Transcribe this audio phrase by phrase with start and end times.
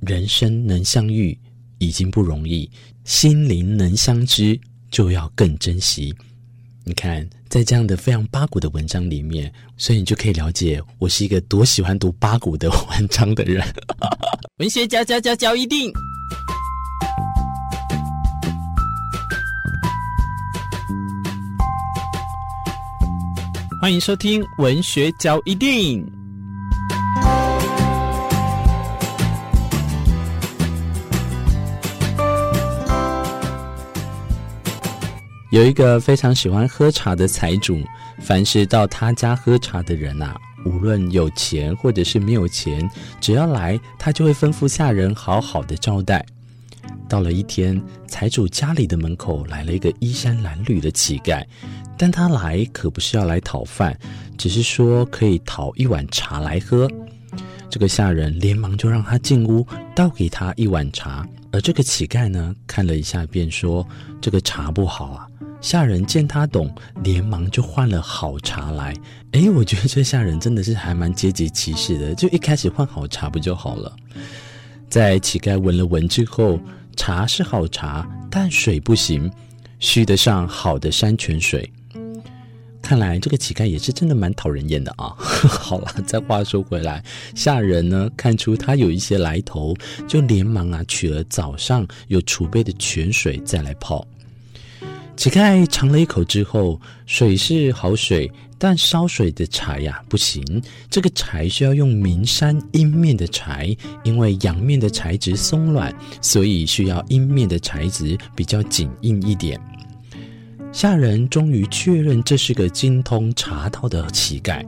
[0.00, 1.38] 人生能相遇
[1.78, 2.70] 已经不容易，
[3.04, 4.58] 心灵能相知
[4.90, 6.14] 就要更珍惜。
[6.84, 13.62] 你看，在这样的非常八股的文章里面，所以你就可以了解我是一个多喜欢读八股的文章的人。
[14.56, 15.92] 文学嚼嚼嚼嚼一定。
[23.82, 26.19] 欢迎收听文学嚼一定。
[35.50, 37.82] 有一个非常喜欢喝茶的财主，
[38.20, 42.88] 凡是到他家喝茶的人啊，无论有钱或者是没有钱，
[43.20, 46.24] 只要来，他就会吩咐下人好好的招待。
[47.08, 51.44] 到了一天，财主家里的门口来了一个衣衫褴褛的乞丐。
[51.98, 53.98] 但他来可不是要来讨饭，
[54.38, 56.88] 只是说可以讨一碗茶来喝。
[57.68, 61.28] 这个下人连忙就让他进屋，倒给他一碗茶。
[61.52, 63.86] 而这个乞丐呢，看了一下便说
[64.20, 65.26] ：“这个茶不好啊。”
[65.60, 68.94] 下人见他懂，连忙就换了好茶来。
[69.32, 73.94] 诶，我觉得这下人真的是还蛮阶级歧视的，就一开始换好茶不就好了？
[74.88, 76.58] 在乞丐闻了闻之后，
[76.96, 79.30] 茶是好茶，但水不行，
[79.78, 81.70] 须得上好的山泉水。
[82.90, 85.14] 看来这个乞丐也是真的蛮讨人厌的啊！
[85.46, 87.00] 好了，再话说回来，
[87.36, 89.76] 下人呢看出他有一些来头，
[90.08, 94.04] 就连忙啊取了早上有储备的泉水再来泡。
[95.16, 100.60] 乞丐尝了一口之后，水是好水，但烧水的柴呀不行。
[100.90, 109.60] 这个柴需要用名山阴面的柴，因为阳面的柴质松软，所以需要阴面的柴质比较紧硬一点。
[110.72, 114.64] 下人终于确认这是个精通茶道的乞丐，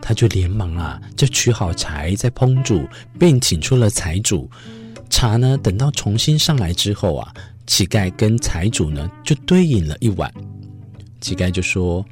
[0.00, 4.48] 他就连忙啊，就取好柴再烹煮，并请出了财主。
[5.10, 7.34] 茶呢，等到重新上来之后啊，
[7.66, 10.32] 乞丐跟财主呢就对饮了一碗。
[11.20, 12.04] 乞丐就说：“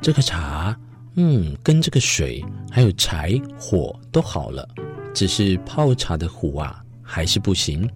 [0.00, 0.78] 这个茶，
[1.16, 4.68] 嗯，跟这个水还有柴火都好了，
[5.12, 7.88] 只是泡茶的壶啊还是不行。”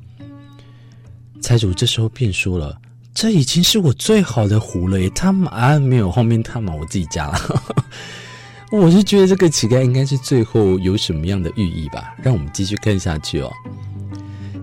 [1.40, 2.76] 财主这时候便说了。
[3.14, 5.08] 这已经是我最好的壶了耶！
[5.10, 7.62] 他妈没有后面他妈我自己加了。
[8.72, 12.14] 我是觉得这个乞丐应该是最后有什么样的寓意吧？
[12.22, 13.52] 让我们继续看下去哦。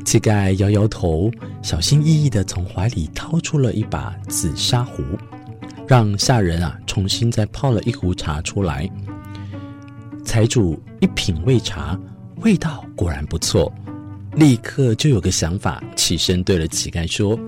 [0.04, 1.30] 乞丐摇摇头，
[1.62, 5.04] 小心翼翼地从怀里掏出了一把紫砂壶，
[5.88, 8.90] 让下人啊重新再泡了一壶茶出来。
[10.26, 11.98] 财主一品味茶，
[12.38, 13.72] 味道果然不错，
[14.36, 17.40] 立刻就有个想法，起身对了乞丐说。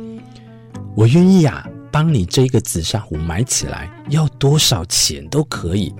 [0.93, 5.93] 我愿意啊，帮你这个紫砂壶买起来，要多少钱都可以。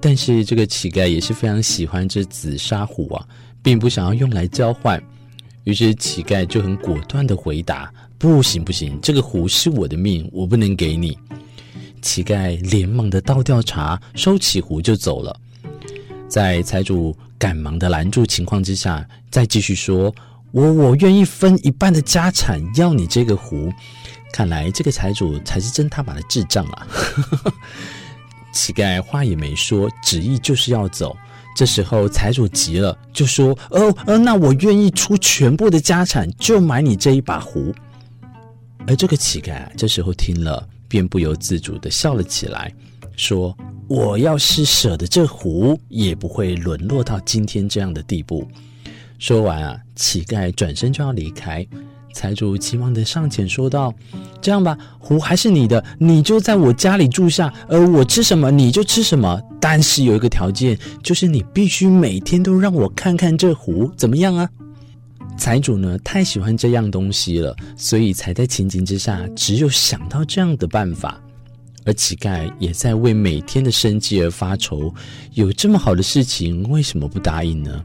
[0.00, 3.26] 但是这个乞丐也是非常喜欢这紫砂壶啊，
[3.62, 5.02] 并不想要用来交换。
[5.64, 11.16] 于是乞丐就很果断地回答：“不行不行，这个壶是我的命，我不能给你。”
[12.00, 15.36] 乞丐连忙地倒掉茶，收起壶就走了。
[16.28, 20.14] 在财主赶忙的拦住情况之下，再继续说。
[20.50, 23.72] 我我愿意分一半的家产，要你这个壶。
[24.32, 26.86] 看来这个财主才是真他妈的智障啊！
[28.52, 31.16] 乞丐话也没说，执意就是要走。
[31.54, 37.74] 这时候财主急了，就说：“哦，呃，那我愿意出全部的家产，就买你这一把壶。”
[38.88, 42.72] 而这个乞丐，这时候听了，便不由自主地笑了起来，
[43.16, 43.54] 说
[43.86, 48.48] ：“我要是舍得这壶，也不会沦落到今天这样的地步。”
[49.20, 51.66] 说完啊，乞丐转身就要离开。
[52.12, 53.92] 财主急忙的上前说道
[54.40, 59.40] ：“这样吧，壶还是你的，你就在我家里住下，而我吃什么你就吃什么。
[59.60, 64.48] 但是有一个条件，就是你必须每天都让我看看这壶，怎么样啊？”
[65.38, 71.20] 财主呢，太喜欢这样东西了，所以才在情急之下，只有想到这样的办法。
[71.84, 74.94] 而乞丐也在为每天的生计而发愁，
[75.34, 77.84] 有这么好的事情，为什么不答应呢？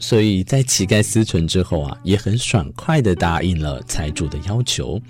[0.00, 5.00] 所以在乞丐思忖之后啊，也很爽快地答应了财主的要求。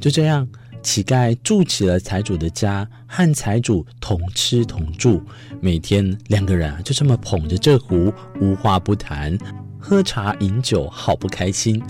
[0.00, 0.48] 就这样，
[0.80, 5.20] 乞丐住起了财主的家，和财主同吃同住。
[5.60, 9.36] 每天两个人啊，就这么捧着这壶，无话不谈，
[9.78, 11.82] 喝茶饮酒，好不开心。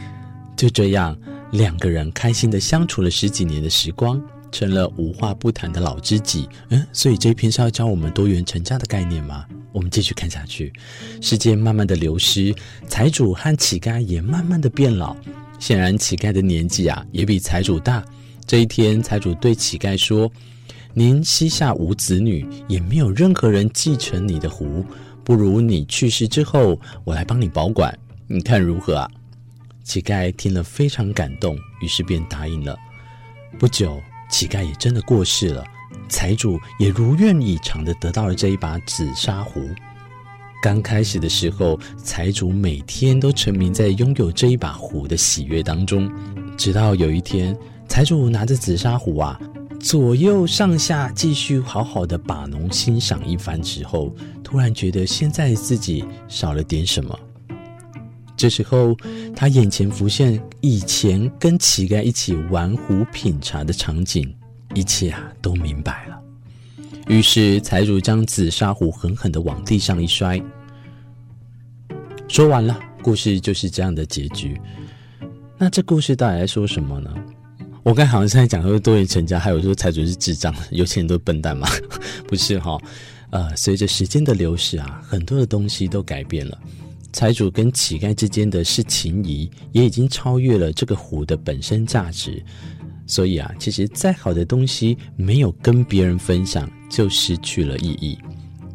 [0.56, 1.16] 就这样，
[1.52, 4.20] 两个人开心地相处了十几年的时光。
[4.52, 9.46] 成了无话不谈的老知己，嗯，所以这一篇是要教我们多元成家的概念吗？
[9.72, 10.70] 我们继续看下去。
[11.22, 12.54] 时间慢慢的流失，
[12.86, 15.16] 财主和乞丐也慢慢的变老。
[15.58, 18.04] 显然，乞丐的年纪啊，也比财主大。
[18.46, 20.30] 这一天，财主对乞丐说
[20.92, 24.84] ：“您膝下无子女，也没有任何人继承你的壶，
[25.24, 27.96] 不如你去世之后，我来帮你保管。
[28.26, 29.08] 你看如何啊？”
[29.84, 32.76] 乞丐听了非常感动，于是便答应了。
[33.58, 34.02] 不久，
[34.32, 35.62] 乞丐也真的过世了，
[36.08, 39.60] 财主也如愿以偿的得到了这一把紫砂壶。
[40.62, 46.10] 刚开始的时候，财主每天都沉迷在拥有这一把壶的喜悦当中，
[46.56, 47.54] 直到有一天，
[47.88, 49.38] 财主拿着紫砂壶啊，
[49.78, 57.18] 左右上下继续好好的把弄欣赏一番之后，突然觉得现在自己少了点什么。
[58.42, 58.96] 这时候，
[59.36, 64.34] 他眼前浮现以前跟乞丐一起玩壶品茶的场景，
[64.74, 66.20] 一切啊都明白了。
[67.06, 70.42] 于是，财主将紫砂壶狠狠地往地上一摔。
[72.26, 74.60] 说完了，故事就是这样的结局。
[75.56, 77.14] 那这故事到底在说什么呢？
[77.84, 81.68] 我刚好像在讲说多元成家，还有说财主是智障，有钱人都笨蛋吗？
[82.26, 82.82] 不是哈、哦，
[83.30, 86.58] 呃，随着时间的流逝啊，很多的东西都改变了。
[87.12, 92.42] 财主跟乞丐之间的是情谊，也已经超越了这个壶的本身价值。
[93.06, 98.18] 所以啊，其实再好的东西，没有跟别人分享，就失去了意义。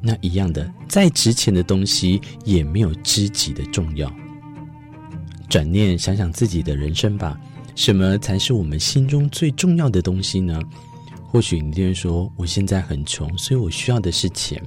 [0.02, 4.14] 那一样的，再值钱的东西，也没有知己的重要。
[5.50, 7.40] 转念想想自己的人生吧，
[7.74, 10.62] 什么才是我们心中最重要的东西呢？
[11.26, 14.62] 或许你就会说，我现在很穷，所以我需要的是钱。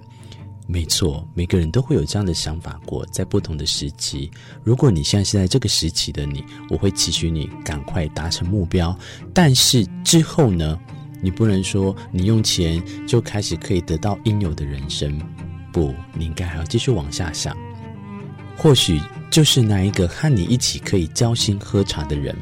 [0.72, 4.30] 没错，每个人都会有这样的想法过，在不同的时期。
[4.62, 8.96] 如果你现在是在这个时期的你，我会期许你赶快达成目标。
[9.34, 10.78] 但是之后呢？
[11.22, 15.20] 你不能说你用钱就开始可以得到应有的人生。
[15.72, 17.54] 不，你应该还要继续往下想。
[18.56, 22.34] 或许就是那一个和你一起可以交心喝茶的人。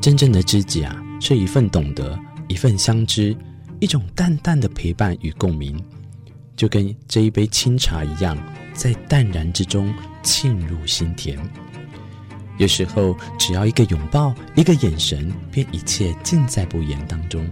[0.00, 3.36] 真正的知己啊，是一份懂得，一份相知，
[3.80, 5.78] 一种淡淡的陪伴与共鸣。
[6.58, 8.36] 就跟这一杯清茶一样，
[8.74, 9.94] 在淡然之中
[10.24, 11.38] 沁入心田。
[12.56, 17.48] 有时候，只要一个拥抱，一个眼神，便一切尽在不言当中。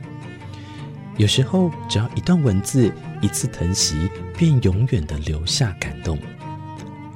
[1.19, 2.93] 有时候，只要一段文字，
[3.23, 6.19] 一次疼惜，便永远的留下感动。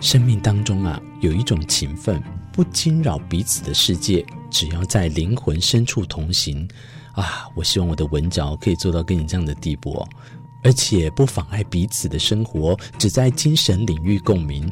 [0.00, 2.22] 生命当中啊，有一种情分，
[2.52, 6.68] 不惊扰彼此的世界，只要在灵魂深处同行。
[7.14, 10.08] 啊，我希望我的文脚可以做到跟你这样的地步哦。
[10.62, 14.70] 而且不妨碍彼此的生活，只在精神领域共鸣。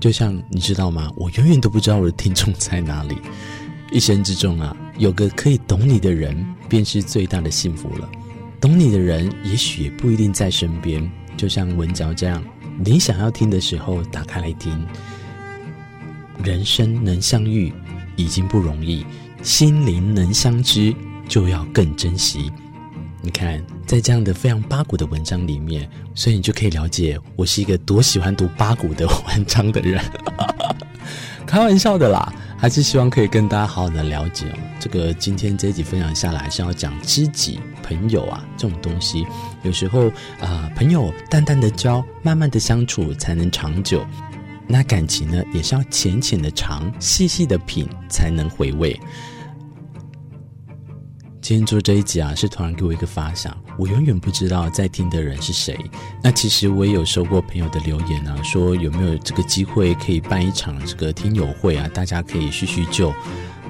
[0.00, 1.10] 就像你知道吗？
[1.16, 3.16] 我永远都不知道我的听众在哪里。
[3.90, 8.08] 一生之中啊，有个可以懂你的人，便是最大的幸福了。
[8.60, 11.10] 懂你的人，也许也不一定在身边。
[11.36, 12.42] 就像文嚼这样，
[12.84, 14.86] 你想要听的时候，打开来听。
[16.44, 17.72] 人生能相遇
[18.16, 19.04] 已经不容易，
[19.42, 20.94] 心灵能相知
[21.28, 22.52] 就要更珍惜。
[23.20, 30.02] 你看，在这样的非常八股的文章里面，所以你就可以了解我是一个多喜欢读八股的文章的人。
[31.44, 34.58] 开玩笑的啦，还是希望可以跟大家好好的了解哦。
[34.78, 39.26] 这个今天这一集分享下来是要讲知己、朋友啊这种东西，
[39.62, 40.08] 有时候
[40.40, 44.06] 啊、朋友淡淡的交，慢慢的相处才能长久。
[44.66, 48.98] 那感情呢，也是要浅浅的尝，细细的品，才能回味。
[51.48, 55.74] 今天做这一集啊，是突然给我一个发想，我永远不知道在听的人是谁。
[56.22, 63.14] 那其实我也有收过朋友的留言啊，说有没有这个机会可以办一场这个听友会啊，大家可以叙叙旧。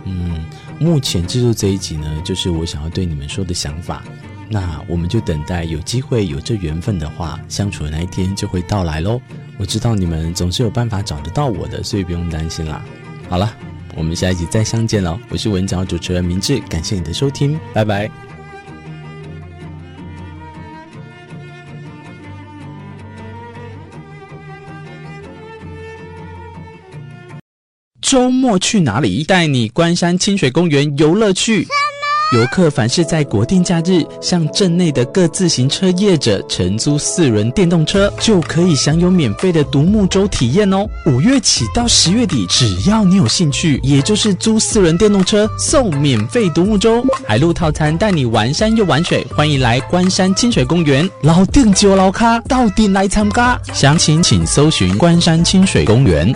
[0.02, 0.44] 嗯，
[0.80, 4.02] 目前制作这一集呢，就是我想要对你们说的想法。
[4.48, 9.20] 那我们就等待有机会有这缘分的话，相处的那一天就会到来喽。
[9.56, 12.84] 我知道你们总是有办法找得到我的，所以不用担心啦。
[13.28, 13.67] 好了。
[13.98, 18.08] 我们下一集再相见了，我是文藻主持人明志，感谢你的收听，拜拜。
[28.00, 29.24] 周末去哪里？
[29.24, 31.66] 带你关山清水公园游乐去。
[32.34, 40.86] 游客凡是在国定假日向镇内的各自行车业者承租四轮电动车，就可以享有免费的独木舟体验哦。
[41.06, 49.26] 五月起到十月底，只要你有兴趣，也就是租四轮电动车送免费独木舟、海陆套餐，带你玩山又玩水。
[49.34, 53.58] 欢迎来关山清水公园，老店就老咖，到底来参加。
[53.72, 56.34] 详情请搜寻关山清水公园。